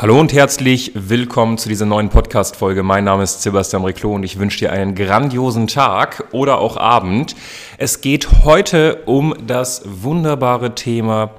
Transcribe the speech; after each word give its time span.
Hallo 0.00 0.20
und 0.20 0.32
herzlich 0.32 0.92
willkommen 0.94 1.58
zu 1.58 1.68
dieser 1.68 1.84
neuen 1.84 2.08
Podcast-Folge. 2.08 2.84
Mein 2.84 3.02
Name 3.02 3.24
ist 3.24 3.42
Sebastian 3.42 3.82
Reclo 3.82 4.14
und 4.14 4.22
ich 4.22 4.38
wünsche 4.38 4.60
dir 4.60 4.70
einen 4.70 4.94
grandiosen 4.94 5.66
Tag 5.66 6.28
oder 6.30 6.58
auch 6.58 6.76
Abend. 6.76 7.34
Es 7.78 8.00
geht 8.00 8.44
heute 8.44 9.02
um 9.06 9.34
das 9.44 9.82
wunderbare 9.84 10.76
Thema 10.76 11.32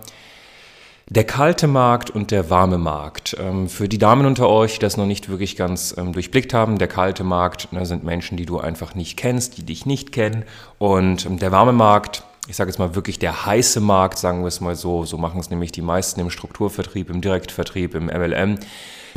der 1.07 1.23
kalte 1.23 1.67
Markt 1.67 2.09
und 2.09 2.31
der 2.31 2.49
warme 2.49 2.77
Markt. 2.77 3.37
Ähm, 3.39 3.69
für 3.69 3.87
die 3.87 3.97
Damen 3.97 4.25
unter 4.25 4.49
euch, 4.49 4.73
die 4.73 4.79
das 4.79 4.97
noch 4.97 5.05
nicht 5.05 5.29
wirklich 5.29 5.55
ganz 5.55 5.95
ähm, 5.97 6.11
durchblickt 6.11 6.53
haben, 6.53 6.77
der 6.77 6.89
kalte 6.89 7.23
Markt 7.23 7.71
ne, 7.71 7.85
sind 7.85 8.03
Menschen, 8.03 8.35
die 8.35 8.45
du 8.45 8.59
einfach 8.59 8.93
nicht 8.93 9.15
kennst, 9.15 9.57
die 9.57 9.63
dich 9.63 9.85
nicht 9.85 10.11
kennen. 10.11 10.43
Und 10.79 11.25
ähm, 11.25 11.39
der 11.39 11.53
warme 11.53 11.71
Markt 11.71 12.23
ich 12.47 12.55
sage 12.55 12.69
jetzt 12.69 12.79
mal 12.79 12.95
wirklich 12.95 13.19
der 13.19 13.45
heiße 13.45 13.79
Markt, 13.79 14.17
sagen 14.17 14.41
wir 14.41 14.47
es 14.47 14.61
mal 14.61 14.75
so, 14.75 15.05
so 15.05 15.17
machen 15.17 15.39
es 15.39 15.49
nämlich 15.49 15.71
die 15.71 15.81
meisten 15.81 16.19
im 16.19 16.29
Strukturvertrieb, 16.29 17.09
im 17.09 17.21
Direktvertrieb, 17.21 17.95
im 17.95 18.05
MLM. 18.05 18.59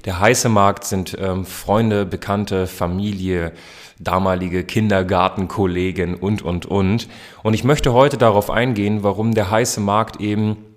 Der 0.05 0.21
heiße 0.21 0.48
Markt 0.48 0.85
sind 0.85 1.17
ähm, 1.19 1.47
Freunde, 1.47 2.05
Bekannte, 2.05 2.67
Familie, 2.67 3.53
damalige 3.98 4.65
Kindergartenkollegen 4.65 6.15
und, 6.15 6.43
und, 6.43 6.67
und. 6.67 7.09
Und 7.43 7.55
ich 7.55 7.65
möchte 7.65 7.93
heute 7.93 8.19
darauf 8.19 8.51
eingehen, 8.51 9.03
warum 9.03 9.34
der 9.34 9.51
heiße 9.51 9.81
Markt 9.81 10.20
eben 10.20 10.72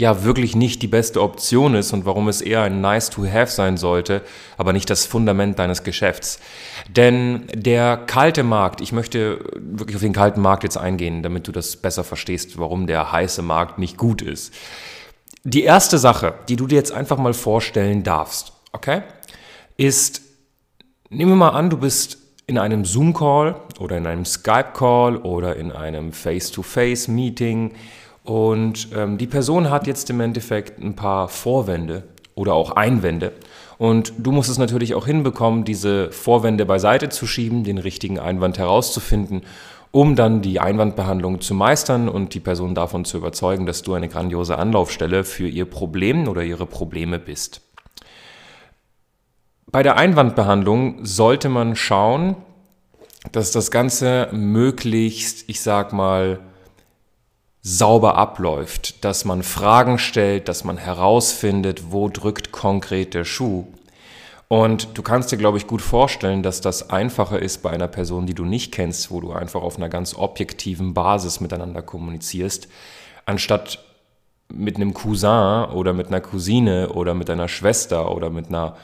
ja 0.00 0.24
wirklich 0.24 0.56
nicht 0.56 0.80
die 0.80 0.88
beste 0.88 1.20
Option 1.20 1.74
ist 1.74 1.92
und 1.92 2.06
warum 2.06 2.28
es 2.28 2.40
eher 2.40 2.62
ein 2.62 2.80
Nice 2.80 3.10
to 3.10 3.26
Have 3.26 3.52
sein 3.52 3.76
sollte, 3.76 4.22
aber 4.56 4.72
nicht 4.72 4.88
das 4.88 5.04
Fundament 5.04 5.58
deines 5.58 5.84
Geschäfts. 5.84 6.40
Denn 6.88 7.46
der 7.52 7.98
kalte 7.98 8.42
Markt, 8.42 8.80
ich 8.80 8.92
möchte 8.92 9.44
wirklich 9.54 9.96
auf 9.96 10.02
den 10.02 10.14
kalten 10.14 10.40
Markt 10.40 10.62
jetzt 10.62 10.78
eingehen, 10.78 11.22
damit 11.22 11.46
du 11.46 11.52
das 11.52 11.76
besser 11.76 12.02
verstehst, 12.02 12.58
warum 12.58 12.86
der 12.86 13.12
heiße 13.12 13.42
Markt 13.42 13.78
nicht 13.78 13.98
gut 13.98 14.22
ist. 14.22 14.54
Die 15.44 15.64
erste 15.64 15.98
Sache, 15.98 16.34
die 16.48 16.56
du 16.56 16.66
dir 16.66 16.76
jetzt 16.76 16.92
einfach 16.92 17.18
mal 17.18 17.34
vorstellen 17.34 18.02
darfst, 18.02 18.54
okay, 18.72 19.02
ist, 19.76 20.22
nehmen 21.10 21.32
wir 21.32 21.36
mal 21.36 21.50
an, 21.50 21.68
du 21.68 21.76
bist 21.76 22.16
in 22.46 22.56
einem 22.56 22.86
Zoom-Call 22.86 23.54
oder 23.78 23.98
in 23.98 24.06
einem 24.06 24.24
Skype-Call 24.24 25.18
oder 25.18 25.56
in 25.56 25.72
einem 25.72 26.12
Face-to-Face-Meeting 26.12 27.74
und 28.24 28.88
ähm, 28.94 29.18
die 29.18 29.26
Person 29.26 29.70
hat 29.70 29.86
jetzt 29.86 30.10
im 30.10 30.20
Endeffekt 30.20 30.78
ein 30.78 30.94
paar 30.94 31.28
Vorwände 31.28 32.04
oder 32.34 32.54
auch 32.54 32.72
Einwände. 32.72 33.32
Und 33.78 34.12
du 34.18 34.30
musst 34.30 34.50
es 34.50 34.58
natürlich 34.58 34.94
auch 34.94 35.06
hinbekommen, 35.06 35.64
diese 35.64 36.12
Vorwände 36.12 36.66
beiseite 36.66 37.08
zu 37.08 37.26
schieben, 37.26 37.64
den 37.64 37.78
richtigen 37.78 38.18
Einwand 38.18 38.58
herauszufinden, 38.58 39.42
um 39.90 40.16
dann 40.16 40.42
die 40.42 40.60
Einwandbehandlung 40.60 41.40
zu 41.40 41.54
meistern 41.54 42.08
und 42.08 42.34
die 42.34 42.40
Person 42.40 42.74
davon 42.74 43.04
zu 43.04 43.16
überzeugen, 43.16 43.66
dass 43.66 43.82
du 43.82 43.94
eine 43.94 44.08
grandiose 44.08 44.56
Anlaufstelle 44.58 45.24
für 45.24 45.48
ihr 45.48 45.64
Problem 45.64 46.28
oder 46.28 46.42
ihre 46.42 46.66
Probleme 46.66 47.18
bist. 47.18 47.62
Bei 49.66 49.82
der 49.82 49.96
Einwandbehandlung 49.96 51.04
sollte 51.04 51.48
man 51.48 51.74
schauen, 51.74 52.36
dass 53.32 53.52
das 53.52 53.70
Ganze 53.70 54.28
möglichst, 54.32 55.48
ich 55.48 55.60
sag 55.60 55.92
mal, 55.92 56.40
sauber 57.62 58.16
abläuft, 58.16 59.04
dass 59.04 59.24
man 59.24 59.42
Fragen 59.42 59.98
stellt, 59.98 60.48
dass 60.48 60.64
man 60.64 60.78
herausfindet, 60.78 61.92
wo 61.92 62.08
drückt 62.08 62.52
konkret 62.52 63.14
der 63.14 63.24
Schuh. 63.24 63.66
Und 64.48 64.98
du 64.98 65.02
kannst 65.02 65.30
dir, 65.30 65.36
glaube 65.36 65.58
ich, 65.58 65.68
gut 65.68 65.82
vorstellen, 65.82 66.42
dass 66.42 66.60
das 66.60 66.90
einfacher 66.90 67.38
ist 67.38 67.62
bei 67.62 67.70
einer 67.70 67.86
Person, 67.86 68.26
die 68.26 68.34
du 68.34 68.44
nicht 68.44 68.72
kennst, 68.72 69.10
wo 69.10 69.20
du 69.20 69.32
einfach 69.32 69.62
auf 69.62 69.76
einer 69.76 69.88
ganz 69.88 70.14
objektiven 70.14 70.92
Basis 70.92 71.40
miteinander 71.40 71.82
kommunizierst, 71.82 72.66
anstatt 73.26 73.78
mit 74.52 74.74
einem 74.74 74.92
Cousin 74.92 75.66
oder 75.70 75.92
mit 75.92 76.08
einer 76.08 76.20
Cousine 76.20 76.88
oder 76.88 77.14
mit 77.14 77.30
einer 77.30 77.46
Schwester 77.46 78.12
oder 78.12 78.30
mit 78.30 78.48
einer 78.48 78.76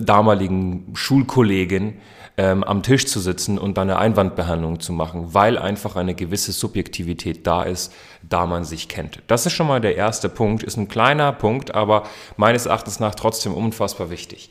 damaligen 0.00 0.92
Schulkollegin 0.94 1.94
ähm, 2.36 2.64
am 2.64 2.82
Tisch 2.82 3.06
zu 3.06 3.20
sitzen 3.20 3.58
und 3.58 3.78
dann 3.78 3.88
eine 3.88 3.98
Einwandbehandlung 3.98 4.80
zu 4.80 4.92
machen, 4.92 5.34
weil 5.34 5.56
einfach 5.56 5.96
eine 5.96 6.14
gewisse 6.14 6.52
Subjektivität 6.52 7.46
da 7.46 7.62
ist, 7.62 7.92
da 8.28 8.46
man 8.46 8.64
sich 8.64 8.88
kennt. 8.88 9.22
Das 9.28 9.46
ist 9.46 9.52
schon 9.52 9.68
mal 9.68 9.80
der 9.80 9.96
erste 9.96 10.28
Punkt, 10.28 10.62
ist 10.62 10.76
ein 10.76 10.88
kleiner 10.88 11.32
Punkt, 11.32 11.74
aber 11.74 12.04
meines 12.36 12.66
Erachtens 12.66 12.98
nach 12.98 13.14
trotzdem 13.14 13.54
unfassbar 13.54 14.10
wichtig. 14.10 14.50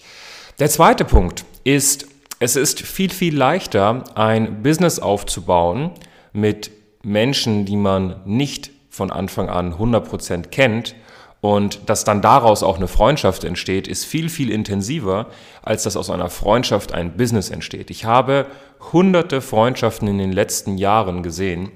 Der 0.59 0.69
zweite 0.69 1.03
Punkt 1.03 1.45
ist, 1.63 2.07
es 2.39 2.55
ist 2.55 2.81
viel, 2.81 3.09
viel 3.09 3.35
leichter, 3.35 4.03
ein 4.15 4.63
Business 4.63 4.99
aufzubauen 4.99 5.91
mit 6.31 6.71
Menschen, 7.03 7.65
die 7.65 7.75
man 7.75 8.21
nicht 8.25 8.71
von 8.89 9.11
Anfang 9.11 9.49
an 9.49 9.73
100% 9.73 10.47
kennt, 10.47 10.95
und 11.43 11.89
dass 11.89 12.05
dann 12.05 12.21
daraus 12.21 12.63
auch 12.63 12.77
eine 12.77 12.87
Freundschaft 12.87 13.43
entsteht, 13.43 13.89
ist 13.89 14.05
viel, 14.05 14.29
viel 14.29 14.49
intensiver, 14.49 15.27
als 15.61 15.83
dass 15.83 15.97
aus 15.97 16.09
einer 16.09 16.29
Freundschaft 16.29 16.93
ein 16.93 17.17
Business 17.17 17.49
entsteht. 17.49 17.91
Ich 17.91 18.05
habe 18.05 18.45
hunderte 18.93 19.41
Freundschaften 19.41 20.07
in 20.07 20.19
den 20.19 20.31
letzten 20.31 20.77
Jahren 20.77 21.21
gesehen, 21.21 21.69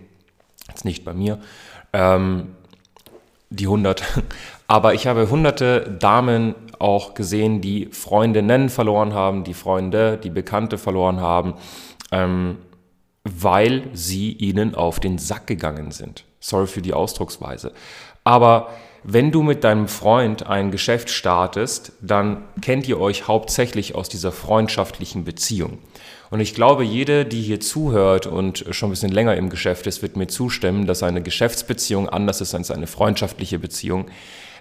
jetzt 0.70 0.86
nicht 0.86 1.04
bei 1.04 1.14
mir, 1.14 1.40
ähm, 1.92 2.56
die 3.50 3.68
hundert, 3.68 4.04
aber 4.68 4.94
ich 4.94 5.06
habe 5.06 5.30
hunderte 5.30 5.98
Damen 6.00 6.56
auch 6.80 7.14
gesehen, 7.14 7.60
die 7.60 7.88
Freundinnen 7.88 8.70
verloren 8.70 9.14
haben, 9.14 9.44
die 9.44 9.54
Freunde, 9.54 10.18
die 10.18 10.30
Bekannte 10.30 10.78
verloren 10.78 11.20
haben, 11.20 11.56
ähm, 12.14 12.60
weil 13.26 13.90
sie 13.92 14.32
ihnen 14.32 14.76
auf 14.76 15.02
den 15.02 15.18
Sack 15.18 15.46
gegangen 15.46 15.92
sind. 15.92 16.24
Sorry 16.40 16.68
für 16.68 16.82
die 16.82 16.94
Ausdrucksweise. 16.94 17.74
Aber 18.24 18.70
wenn 19.04 19.32
du 19.32 19.44
mit 19.44 19.64
deinem 19.64 19.88
Freund 19.88 20.48
ein 20.48 20.72
Geschäft 20.72 21.10
startest, 21.10 21.94
dann 22.02 22.44
kennt 22.62 22.88
ihr 22.88 23.00
euch 23.00 23.28
hauptsächlich 23.28 23.96
aus 23.96 24.10
dieser 24.10 24.32
freundschaftlichen 24.32 25.24
Beziehung. 25.24 25.80
Und 26.30 26.40
ich 26.42 26.54
glaube, 26.54 26.84
jede, 26.84 27.26
die 27.26 27.42
hier 27.42 27.60
zuhört 27.60 28.28
und 28.28 28.66
schon 28.72 28.90
ein 28.90 28.92
bisschen 28.92 29.12
länger 29.12 29.36
im 29.36 29.50
Geschäft 29.50 29.88
ist, 29.88 30.02
wird 30.02 30.18
mir 30.18 30.28
zustimmen, 30.28 30.86
dass 30.86 31.04
eine 31.04 31.22
Geschäftsbeziehung 31.22 32.10
anders 32.10 32.42
ist 32.42 32.54
als 32.54 32.72
eine 32.72 32.88
freundschaftliche 32.88 33.60
Beziehung. 33.60 34.08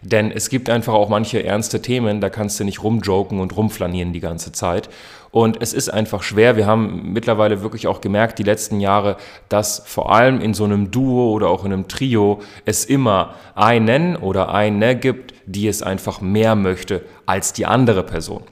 Denn 0.03 0.31
es 0.31 0.49
gibt 0.51 0.71
einfach 0.71 0.93
auch 0.93 1.09
manche 1.09 1.43
ernste 1.43 1.83
Themen, 1.83 2.21
da 2.21 2.31
kannst 2.31 2.61
du 2.61 2.65
nicht 2.65 2.83
rumjoken 2.83 3.41
und 3.41 3.57
rumflanieren 3.57 4.13
die 4.13 4.21
ganze 4.21 4.53
Zeit. 4.53 4.89
Und 5.31 5.61
es 5.61 5.73
ist 5.73 5.89
einfach 5.89 6.23
schwer. 6.23 6.57
Wir 6.57 6.67
haben 6.67 7.13
mittlerweile 7.13 7.63
wirklich 7.63 7.87
auch 7.87 8.01
gemerkt, 8.01 8.39
die 8.39 8.45
letzten 8.45 8.81
Jahre, 8.81 9.17
dass 9.49 9.83
vor 9.85 10.15
allem 10.15 10.41
in 10.41 10.55
so 10.55 10.65
einem 10.65 10.91
Duo 10.91 11.33
oder 11.33 11.49
auch 11.49 11.65
in 11.65 11.73
einem 11.73 11.89
Trio 11.89 12.41
es 12.65 12.85
immer 12.85 13.35
einen 13.55 14.17
oder 14.17 14.55
eine 14.55 14.97
gibt, 14.97 15.35
die 15.47 15.67
es 15.67 15.83
einfach 15.83 16.21
mehr 16.21 16.55
möchte 16.55 17.05
als 17.27 17.53
die 17.53 17.67
andere 17.67 18.03
Person. 18.03 18.43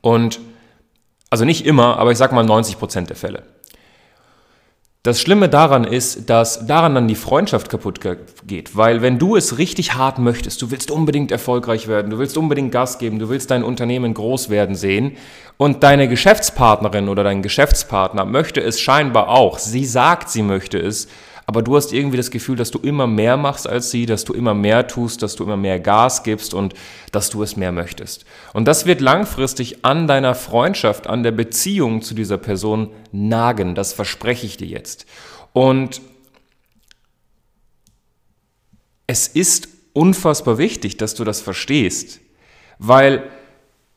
Und 0.00 0.40
also 1.34 1.44
nicht 1.44 1.66
immer, 1.66 1.98
aber 1.98 2.12
ich 2.12 2.18
sag 2.18 2.30
mal 2.30 2.44
90 2.44 2.78
Prozent 2.78 3.08
der 3.10 3.16
Fälle. 3.16 3.42
Das 5.02 5.20
Schlimme 5.20 5.48
daran 5.48 5.82
ist, 5.82 6.30
dass 6.30 6.64
daran 6.68 6.94
dann 6.94 7.08
die 7.08 7.16
Freundschaft 7.16 7.68
kaputt 7.70 7.98
geht, 8.46 8.76
weil 8.76 9.02
wenn 9.02 9.18
du 9.18 9.34
es 9.34 9.58
richtig 9.58 9.94
hart 9.94 10.20
möchtest, 10.20 10.62
du 10.62 10.70
willst 10.70 10.92
unbedingt 10.92 11.32
erfolgreich 11.32 11.88
werden, 11.88 12.12
du 12.12 12.18
willst 12.18 12.38
unbedingt 12.38 12.70
Gas 12.70 12.98
geben, 13.00 13.18
du 13.18 13.30
willst 13.30 13.50
dein 13.50 13.64
Unternehmen 13.64 14.14
groß 14.14 14.48
werden 14.48 14.76
sehen 14.76 15.16
und 15.56 15.82
deine 15.82 16.06
Geschäftspartnerin 16.06 17.08
oder 17.08 17.24
dein 17.24 17.42
Geschäftspartner 17.42 18.24
möchte 18.24 18.60
es 18.60 18.78
scheinbar 18.78 19.28
auch, 19.28 19.58
sie 19.58 19.86
sagt, 19.86 20.30
sie 20.30 20.44
möchte 20.44 20.78
es, 20.78 21.08
aber 21.46 21.62
du 21.62 21.76
hast 21.76 21.92
irgendwie 21.92 22.16
das 22.16 22.30
Gefühl, 22.30 22.56
dass 22.56 22.70
du 22.70 22.78
immer 22.78 23.06
mehr 23.06 23.36
machst 23.36 23.68
als 23.68 23.90
sie, 23.90 24.06
dass 24.06 24.24
du 24.24 24.32
immer 24.32 24.54
mehr 24.54 24.86
tust, 24.86 25.22
dass 25.22 25.36
du 25.36 25.44
immer 25.44 25.56
mehr 25.56 25.78
Gas 25.78 26.22
gibst 26.22 26.54
und 26.54 26.74
dass 27.12 27.30
du 27.30 27.42
es 27.42 27.56
mehr 27.56 27.72
möchtest. 27.72 28.24
Und 28.54 28.66
das 28.66 28.86
wird 28.86 29.00
langfristig 29.00 29.84
an 29.84 30.06
deiner 30.06 30.34
Freundschaft, 30.34 31.06
an 31.06 31.22
der 31.22 31.32
Beziehung 31.32 32.02
zu 32.02 32.14
dieser 32.14 32.38
Person 32.38 32.90
nagen, 33.12 33.74
das 33.74 33.92
verspreche 33.92 34.46
ich 34.46 34.56
dir 34.56 34.68
jetzt. 34.68 35.06
Und 35.52 36.00
es 39.06 39.28
ist 39.28 39.68
unfassbar 39.92 40.58
wichtig, 40.58 40.96
dass 40.96 41.14
du 41.14 41.24
das 41.24 41.40
verstehst, 41.40 42.20
weil 42.78 43.30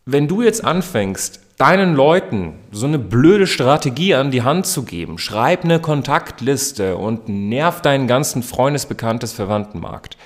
wenn 0.06 0.28
du 0.28 0.42
jetzt 0.42 0.64
anfängst, 0.64 1.40
deinen 1.58 1.96
Leuten 1.96 2.54
so 2.72 2.86
eine 2.86 3.00
blöde 3.00 3.48
Strategie 3.48 4.14
an 4.14 4.32
die 4.32 4.44
Hand 4.44 4.68
zu 4.68 4.84
geben. 4.84 5.18
Schreib 5.18 5.64
eine 5.64 5.80
Kontaktliste 5.80 6.98
und 6.98 7.28
nerv 7.28 7.82
deinen 7.82 8.08
ganzen 8.08 8.44
Freundesbekanntes 8.44 9.34
Verwandtenmarkt. 9.34 10.18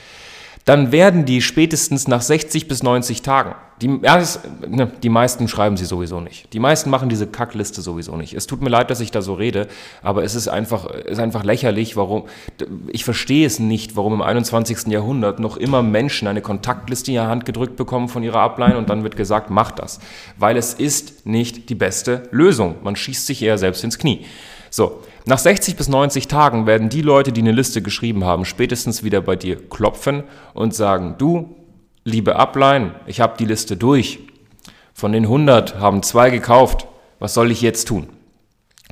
Dann 0.66 0.92
werden 0.92 1.26
die 1.26 1.42
spätestens 1.42 2.08
nach 2.08 2.22
60 2.22 2.68
bis 2.68 2.84
90 2.84 3.22
Tagen, 3.22 3.56
Die, 3.82 3.88
ja, 4.04 4.18
das, 4.18 4.42
ne, 4.68 4.92
die 5.02 5.10
meisten 5.10 5.48
schreiben 5.48 5.76
sie 5.76 5.86
sowieso 5.86 6.20
nicht. 6.20 6.54
Die 6.54 6.60
meisten 6.60 6.90
machen 6.92 7.10
diese 7.10 7.26
Kackliste 7.26 7.82
sowieso 7.82 8.16
nicht. 8.16 8.34
Es 8.36 8.46
tut 8.46 8.62
mir 8.62 8.70
leid, 8.70 8.92
dass 8.92 9.00
ich 9.00 9.10
da 9.10 9.22
so 9.24 9.34
rede, 9.34 9.68
aber 10.04 10.24
es 10.24 10.36
ist 10.36 10.48
einfach, 10.48 10.86
ist 10.86 11.20
einfach 11.20 11.44
lächerlich, 11.44 11.98
warum, 11.98 12.26
ich 12.88 13.04
verstehe 13.04 13.46
es 13.46 13.60
nicht, 13.60 13.96
warum 13.96 14.14
im 14.14 14.22
21. 14.22 14.88
Jahrhundert 14.88 15.40
noch 15.40 15.58
immer 15.58 15.82
Menschen 15.82 16.28
eine 16.28 16.42
Kontaktliste 16.42 17.12
in 17.12 17.16
die 17.16 17.22
Hand 17.22 17.46
gedrückt 17.46 17.76
bekommen 17.76 18.08
von 18.08 18.22
ihrer 18.22 18.40
Ablein 18.40 18.76
und 18.76 18.90
dann 18.90 19.04
wird 19.04 19.18
gesagt, 19.18 19.50
mach 19.50 19.72
das. 19.72 20.00
Weil 20.38 20.58
es 20.58 20.76
ist 20.76 21.26
nicht 21.26 21.70
die 21.70 21.76
beste 21.76 22.24
Lösung. 22.32 22.76
Man 22.84 22.96
schießt 22.96 23.26
sich 23.26 23.42
eher 23.42 23.58
selbst 23.58 23.84
ins 23.84 23.98
Knie. 23.98 24.26
So, 24.70 25.02
nach 25.26 25.38
60 25.38 25.76
bis 25.76 25.90
90 25.90 26.28
Tagen 26.28 26.66
werden 26.66 26.90
die 26.90 27.02
Leute, 27.02 27.32
die 27.32 27.42
eine 27.42 27.52
Liste 27.52 27.82
geschrieben 27.82 28.24
haben, 28.26 28.46
spätestens 28.46 29.04
wieder 29.04 29.22
bei 29.22 29.36
dir 29.36 29.58
klopfen 29.70 30.24
und 30.54 30.74
sagen, 30.74 31.16
du, 31.18 31.56
liebe 32.04 32.36
Upline, 32.36 32.92
ich 33.06 33.22
habe 33.22 33.38
die 33.38 33.46
Liste 33.46 33.78
durch. 33.78 34.20
Von 34.94 35.12
den 35.12 35.24
100 35.24 35.80
haben 35.80 36.04
zwei 36.04 36.30
gekauft. 36.30 36.88
Was 37.20 37.34
soll 37.34 37.52
ich 37.52 37.62
jetzt 37.62 37.88
tun? 37.88 38.10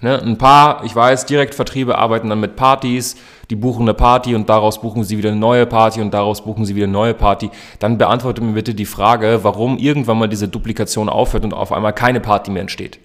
Ne, 0.02 0.22
ein 0.22 0.38
paar, 0.38 0.86
ich 0.86 0.96
weiß, 0.96 1.26
Direktvertriebe 1.26 1.98
arbeiten 1.98 2.30
dann 2.30 2.40
mit 2.40 2.56
Partys, 2.56 3.18
die 3.50 3.58
buchen 3.58 3.82
eine 3.82 3.94
Party 3.94 4.34
und 4.34 4.48
daraus 4.48 4.80
buchen 4.80 5.04
sie 5.04 5.18
wieder 5.18 5.32
eine 5.32 5.40
neue 5.40 5.66
Party 5.66 6.00
und 6.00 6.14
daraus 6.14 6.46
buchen 6.46 6.64
sie 6.64 6.76
wieder 6.76 6.86
eine 6.86 6.94
neue 6.94 7.14
Party. 7.14 7.50
Dann 7.80 7.98
beantworte 7.98 8.42
mir 8.42 8.54
bitte 8.54 8.74
die 8.74 8.86
Frage, 8.86 9.40
warum 9.44 9.78
irgendwann 9.78 10.18
mal 10.18 10.30
diese 10.30 10.48
Duplikation 10.48 11.10
aufhört 11.10 11.44
und 11.44 11.54
auf 11.54 11.74
einmal 11.74 11.92
keine 11.92 12.22
Party 12.22 12.50
mehr 12.50 12.62
entsteht. 12.62 13.00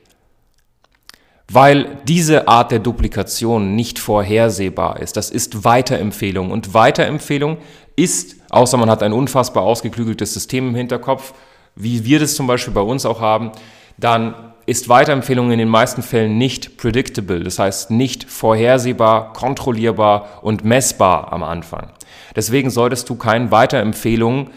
Weil 1.52 1.98
diese 2.08 2.48
Art 2.48 2.72
der 2.72 2.78
Duplikation 2.78 3.74
nicht 3.74 3.98
vorhersehbar 3.98 5.00
ist. 5.00 5.16
Das 5.16 5.30
ist 5.30 5.64
Weiterempfehlung. 5.64 6.50
Und 6.50 6.74
Weiterempfehlung 6.74 7.58
ist, 7.96 8.36
außer 8.50 8.76
man 8.76 8.90
hat 8.90 9.02
ein 9.02 9.12
unfassbar 9.12 9.62
ausgeklügeltes 9.62 10.32
System 10.32 10.68
im 10.68 10.74
Hinterkopf, 10.74 11.34
wie 11.76 12.04
wir 12.04 12.18
das 12.20 12.34
zum 12.34 12.46
Beispiel 12.46 12.72
bei 12.72 12.80
uns 12.80 13.04
auch 13.04 13.20
haben, 13.20 13.52
dann 13.98 14.34
ist 14.66 14.88
Weiterempfehlung 14.88 15.50
in 15.50 15.58
den 15.58 15.68
meisten 15.68 16.02
Fällen 16.02 16.38
nicht 16.38 16.78
predictable, 16.78 17.40
das 17.40 17.58
heißt 17.58 17.90
nicht 17.90 18.24
vorhersehbar, 18.24 19.32
kontrollierbar 19.34 20.40
und 20.42 20.64
messbar 20.64 21.32
am 21.32 21.42
Anfang. 21.42 21.90
Deswegen 22.34 22.70
solltest 22.70 23.08
du 23.10 23.16
keine 23.16 23.50
Weiterempfehlung 23.50 24.50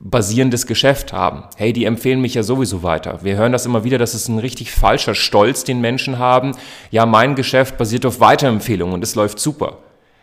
basierendes 0.00 0.66
Geschäft 0.66 1.12
haben. 1.12 1.44
Hey, 1.56 1.74
die 1.74 1.84
empfehlen 1.84 2.22
mich 2.22 2.32
ja 2.32 2.42
sowieso 2.42 2.82
weiter. 2.82 3.18
Wir 3.22 3.36
hören 3.36 3.52
das 3.52 3.66
immer 3.66 3.84
wieder, 3.84 3.98
das 3.98 4.14
ist 4.14 4.28
ein 4.28 4.38
richtig 4.38 4.72
falscher 4.72 5.14
Stolz, 5.14 5.62
den 5.64 5.82
Menschen 5.82 6.18
haben. 6.18 6.52
Ja, 6.90 7.04
mein 7.04 7.34
Geschäft 7.34 7.76
basiert 7.76 8.06
auf 8.06 8.18
Weiterempfehlungen 8.18 8.94
und 8.94 9.04
es 9.04 9.14
läuft 9.14 9.38
super. 9.38 9.76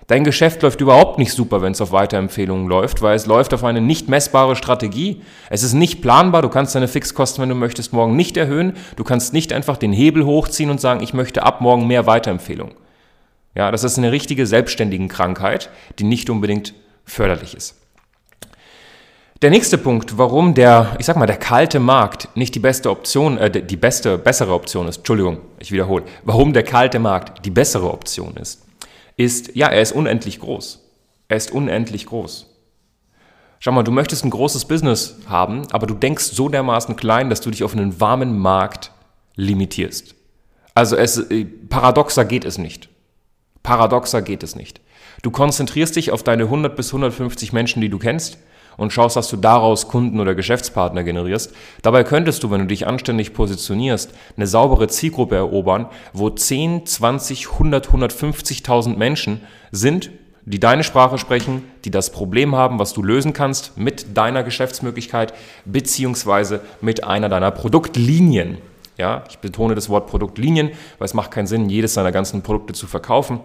Dein 0.08 0.24
Geschäft 0.24 0.62
läuft 0.64 0.82
überhaupt 0.82 1.20
nicht 1.20 1.34
super, 1.34 1.62
wenn 1.62 1.74
es 1.74 1.82
auf 1.82 1.92
Weiterempfehlungen 1.92 2.68
läuft, 2.68 3.02
weil 3.02 3.16
es 3.16 3.26
läuft 3.26 3.54
auf 3.54 3.66
eine 3.66 3.82
nicht 3.82 4.08
messbare 4.08 4.56
Strategie. 4.56 5.22
Es 5.50 5.64
ist 5.64 5.74
nicht 5.74 6.02
planbar. 6.02 6.42
Du 6.42 6.50
kannst 6.50 6.74
deine 6.74 6.88
Fixkosten, 6.88 7.42
wenn 7.42 7.50
du 7.50 7.56
möchtest, 7.56 7.92
morgen 7.94 8.16
nicht 8.16 8.38
erhöhen. 8.38 8.74
Du 8.96 9.04
kannst 9.04 9.34
nicht 9.34 9.52
einfach 9.52 9.78
den 9.78 9.92
Hebel 9.92 10.26
hochziehen 10.26 10.70
und 10.70 10.82
sagen, 10.82 11.04
ich 11.04 11.14
möchte 11.14 11.44
ab 11.44 11.62
morgen 11.62 11.88
mehr 11.88 12.08
Weiterempfehlungen. 12.08 12.74
Ja, 13.54 13.70
das 13.70 13.84
ist 13.84 13.98
eine 13.98 14.14
richtige 14.14 14.48
selbstständigen 14.48 15.10
Krankheit, 15.10 15.70
die 16.00 16.06
nicht 16.06 16.30
unbedingt 16.30 16.74
förderlich 17.04 17.54
ist. 17.54 17.76
Der 19.42 19.52
nächste 19.52 19.78
Punkt, 19.78 20.18
warum 20.18 20.54
der, 20.54 20.96
ich 20.98 21.06
sag 21.06 21.16
mal, 21.16 21.28
der 21.28 21.38
kalte 21.38 21.80
Markt 21.80 22.36
nicht 22.36 22.56
die 22.56 22.60
beste 22.60 22.90
Option, 22.90 23.38
äh, 23.38 23.52
die 23.52 23.78
beste, 23.78 24.18
bessere 24.18 24.54
Option 24.54 24.88
ist, 24.88 24.98
Entschuldigung, 24.98 25.38
ich 25.60 25.72
wiederhole, 25.72 26.04
warum 26.24 26.54
der 26.54 26.64
kalte 26.64 26.98
Markt 26.98 27.46
die 27.46 27.52
bessere 27.52 27.92
Option 27.92 28.36
ist 28.38 28.68
ist, 29.18 29.56
ja, 29.56 29.68
er 29.68 29.82
ist 29.82 29.92
unendlich 29.92 30.40
groß. 30.40 30.80
Er 31.28 31.38
ist 31.38 31.52
unendlich 31.52 32.06
groß. 32.06 32.46
Schau 33.60 33.72
mal, 33.72 33.84
du 33.84 33.92
möchtest 33.92 34.24
ein 34.24 34.30
großes 34.30 34.66
Business 34.66 35.18
haben, 35.28 35.64
aber 35.72 35.88
du 35.88 35.96
denkst 35.96 36.26
so 36.26 36.48
dermaßen 36.48 36.96
klein, 36.96 37.30
dass 37.30 37.42
du 37.42 37.50
dich 37.50 37.64
auf 37.64 37.74
einen 37.74 38.00
warmen 38.00 38.38
Markt 38.38 38.92
limitierst. 39.36 40.16
Also 40.76 40.96
es, 40.96 41.18
äh, 41.18 41.46
paradoxer 41.46 42.24
geht 42.24 42.46
es 42.46 42.60
nicht. 42.60 42.90
Paradoxer 43.64 44.22
geht 44.22 44.44
es 44.44 44.56
nicht. 44.56 44.80
Du 45.24 45.32
konzentrierst 45.32 45.96
dich 45.96 46.12
auf 46.12 46.22
deine 46.22 46.44
100 46.44 46.76
bis 46.76 46.90
150 46.90 47.52
Menschen, 47.52 47.82
die 47.82 47.90
du 47.90 47.98
kennst 47.98 48.38
und 48.78 48.94
schaust, 48.94 49.16
dass 49.16 49.30
du 49.30 49.36
daraus 49.36 49.88
Kunden 49.88 50.20
oder 50.20 50.36
Geschäftspartner 50.36 51.04
generierst. 51.04 51.54
Dabei 51.82 52.04
könntest 52.04 52.44
du, 52.44 52.52
wenn 52.52 52.62
du 52.62 52.68
dich 52.68 52.88
anständig 52.88 53.34
positionierst, 53.34 54.14
eine 54.38 54.48
saubere 54.48 54.88
Zielgruppe 54.88 55.36
erobern, 55.36 55.88
wo 56.14 56.30
10, 56.30 56.86
20, 56.86 57.52
100, 57.54 57.90
150.000 57.90 58.96
Menschen 58.96 59.42
sind, 59.72 60.12
die 60.46 60.62
deine 60.62 60.86
Sprache 60.86 61.18
sprechen, 61.18 61.64
die 61.84 61.92
das 61.92 62.12
Problem 62.12 62.56
haben, 62.56 62.80
was 62.80 62.94
du 62.94 63.04
lösen 63.04 63.34
kannst 63.34 63.78
mit 63.78 64.16
deiner 64.16 64.44
Geschäftsmöglichkeit 64.44 65.34
beziehungsweise 65.66 66.62
mit 66.80 67.04
einer 67.04 67.28
deiner 67.28 67.52
Produktlinien. 67.52 68.60
Ja, 68.98 69.26
ich 69.30 69.40
betone 69.40 69.76
das 69.76 69.90
Wort 69.90 70.08
Produktlinien, 70.08 70.70
weil 70.98 71.06
es 71.06 71.14
macht 71.14 71.32
keinen 71.32 71.48
Sinn, 71.48 71.70
jedes 71.70 71.96
deiner 71.96 72.14
ganzen 72.14 72.44
Produkte 72.44 72.74
zu 72.74 72.88
verkaufen. 72.88 73.42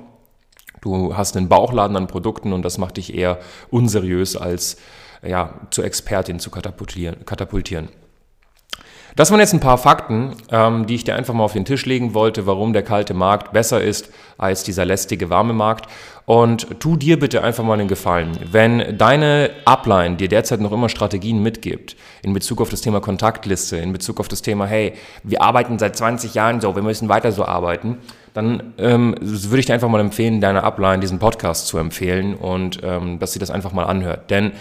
Du 0.80 1.16
hast 1.16 1.36
einen 1.36 1.48
Bauchladen 1.48 1.96
an 1.96 2.06
Produkten 2.06 2.52
und 2.52 2.62
das 2.62 2.78
macht 2.78 2.96
dich 2.96 3.14
eher 3.14 3.38
unseriös 3.70 4.36
als 4.36 4.76
ja, 5.22 5.54
zur 5.70 5.84
Expertin 5.84 6.38
zu 6.38 6.50
katapultieren. 6.50 7.24
katapultieren. 7.24 7.88
Das 9.14 9.30
waren 9.30 9.40
jetzt 9.40 9.52
ein 9.52 9.60
paar 9.60 9.76
Fakten, 9.76 10.36
ähm, 10.50 10.86
die 10.86 10.94
ich 10.94 11.04
dir 11.04 11.14
einfach 11.14 11.34
mal 11.34 11.44
auf 11.44 11.52
den 11.52 11.66
Tisch 11.66 11.84
legen 11.84 12.14
wollte, 12.14 12.46
warum 12.46 12.72
der 12.72 12.82
kalte 12.82 13.12
Markt 13.12 13.52
besser 13.52 13.82
ist 13.82 14.10
als 14.38 14.64
dieser 14.64 14.86
lästige 14.86 15.28
warme 15.28 15.52
Markt. 15.52 15.86
Und 16.24 16.80
tu 16.80 16.96
dir 16.96 17.18
bitte 17.18 17.42
einfach 17.42 17.64
mal 17.64 17.78
einen 17.78 17.88
Gefallen. 17.88 18.38
Wenn 18.50 18.96
deine 18.96 19.50
Upline 19.66 20.16
dir 20.16 20.28
derzeit 20.28 20.60
noch 20.60 20.72
immer 20.72 20.88
Strategien 20.88 21.42
mitgibt, 21.42 21.96
in 22.22 22.32
Bezug 22.32 22.60
auf 22.62 22.70
das 22.70 22.80
Thema 22.80 23.00
Kontaktliste, 23.00 23.76
in 23.76 23.92
Bezug 23.92 24.18
auf 24.18 24.28
das 24.28 24.40
Thema, 24.40 24.66
hey, 24.66 24.94
wir 25.24 25.42
arbeiten 25.42 25.78
seit 25.78 25.96
20 25.96 26.34
Jahren 26.34 26.60
so, 26.60 26.74
wir 26.74 26.82
müssen 26.82 27.08
weiter 27.08 27.32
so 27.32 27.44
arbeiten, 27.44 27.98
dann 28.34 28.72
ähm, 28.78 29.14
würde 29.20 29.58
ich 29.58 29.66
dir 29.66 29.74
einfach 29.74 29.88
mal 29.88 30.00
empfehlen, 30.00 30.40
deiner 30.40 30.64
Upline 30.64 31.00
diesen 31.00 31.18
Podcast 31.18 31.66
zu 31.66 31.76
empfehlen 31.76 32.34
und 32.34 32.78
ähm, 32.82 33.18
dass 33.18 33.32
sie 33.32 33.40
das 33.40 33.50
einfach 33.50 33.72
mal 33.72 33.84
anhört. 33.84 34.30
Denn 34.30 34.52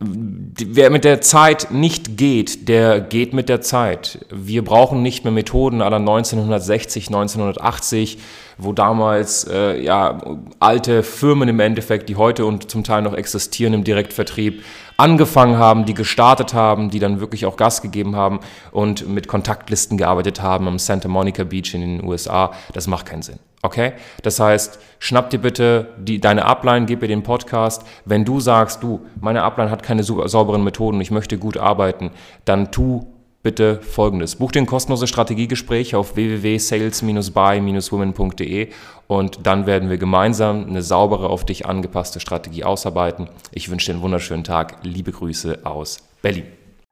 Wer 0.00 0.90
mit 0.90 1.02
der 1.02 1.20
Zeit 1.20 1.72
nicht 1.72 2.16
geht, 2.16 2.68
der 2.68 3.00
geht 3.00 3.32
mit 3.32 3.48
der 3.48 3.60
Zeit. 3.60 4.24
Wir 4.30 4.62
brauchen 4.62 5.02
nicht 5.02 5.24
mehr 5.24 5.32
Methoden 5.32 5.82
aller 5.82 5.96
1960, 5.96 7.08
1980, 7.08 8.18
wo 8.58 8.72
damals 8.72 9.44
äh, 9.44 9.80
ja, 9.80 10.20
alte 10.58 11.02
Firmen 11.02 11.48
im 11.48 11.60
Endeffekt, 11.60 12.08
die 12.08 12.16
heute 12.16 12.44
und 12.44 12.70
zum 12.70 12.84
Teil 12.84 13.02
noch 13.02 13.14
existieren 13.14 13.72
im 13.72 13.84
Direktvertrieb, 13.84 14.62
angefangen 14.96 15.56
haben, 15.56 15.84
die 15.84 15.94
gestartet 15.94 16.54
haben, 16.54 16.90
die 16.90 16.98
dann 16.98 17.20
wirklich 17.20 17.46
auch 17.46 17.56
Gas 17.56 17.82
gegeben 17.82 18.16
haben 18.16 18.40
und 18.72 19.08
mit 19.08 19.28
Kontaktlisten 19.28 19.96
gearbeitet 19.96 20.42
haben 20.42 20.66
am 20.66 20.78
Santa 20.78 21.08
Monica 21.08 21.44
Beach 21.44 21.72
in 21.72 21.80
den 21.80 22.04
USA. 22.04 22.52
Das 22.72 22.88
macht 22.88 23.06
keinen 23.06 23.22
Sinn. 23.22 23.38
Okay? 23.62 23.92
Das 24.22 24.40
heißt, 24.40 24.78
schnapp 24.98 25.30
dir 25.30 25.38
bitte 25.38 25.88
die, 25.98 26.20
deine 26.20 26.44
Upline, 26.44 26.86
gib 26.86 27.00
mir 27.00 27.08
den 27.08 27.22
Podcast. 27.22 27.84
Wenn 28.04 28.24
du 28.24 28.40
sagst, 28.40 28.82
du, 28.82 29.06
meine 29.20 29.42
Upline 29.42 29.70
hat 29.70 29.82
keine 29.82 30.02
sauberen 30.02 30.64
Methoden, 30.64 31.00
ich 31.00 31.10
möchte 31.10 31.38
gut 31.38 31.56
arbeiten, 31.56 32.10
dann 32.44 32.70
tu 32.70 33.06
bitte 33.42 33.80
folgendes. 33.82 34.36
Buch 34.36 34.52
dir 34.52 34.62
ein 34.62 34.66
kostenloses 34.66 35.08
Strategiegespräch 35.08 35.94
auf 35.94 36.16
www.sales-by-women.de 36.16 38.68
und 39.06 39.46
dann 39.46 39.66
werden 39.66 39.90
wir 39.90 39.98
gemeinsam 39.98 40.66
eine 40.68 40.82
saubere, 40.82 41.30
auf 41.30 41.44
dich 41.44 41.66
angepasste 41.66 42.20
Strategie 42.20 42.64
ausarbeiten. 42.64 43.28
Ich 43.52 43.70
wünsche 43.70 43.86
dir 43.86 43.92
einen 43.94 44.02
wunderschönen 44.02 44.44
Tag. 44.44 44.78
Liebe 44.82 45.12
Grüße 45.12 45.60
aus 45.64 45.98
Berlin. 46.22 46.44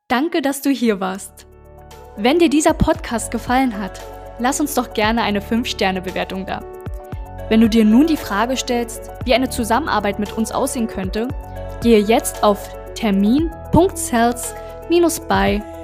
Danke, 0.09 0.41
dass 0.41 0.63
du 0.63 0.71
hier 0.71 1.01
warst. 1.01 1.47
Wenn 2.17 2.39
dir 2.39 2.49
dieser 2.49 2.75
Podcast 2.75 3.31
gefallen 3.31 3.79
hat, 3.79 4.01
lass 4.39 4.61
uns 4.61 4.75
doch 4.75 4.95
gerne 4.95 5.23
eine 5.23 5.41
5-Sterne-Bewertung 5.41 6.47
da. 6.47 6.63
Wenn 7.49 7.61
du 7.61 7.69
dir 7.69 7.85
nun 7.85 8.07
die 8.07 8.17
Frage 8.17 8.57
stellst, 8.57 9.11
wie 9.25 9.35
eine 9.35 9.51
Zusammenarbeit 9.51 10.19
mit 10.19 10.33
uns 10.33 10.51
aussehen 10.53 10.87
könnte, 10.87 11.29
gehe 11.83 11.99
jetzt 11.99 12.43
auf 12.43 12.71